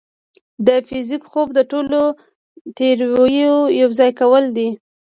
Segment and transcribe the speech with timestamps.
[0.65, 2.01] د فزیک خوب د ټولو
[2.77, 4.69] تیوريو یوځای کول دي.